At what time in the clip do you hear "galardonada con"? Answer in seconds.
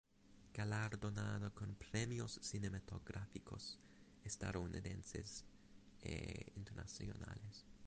0.55-1.75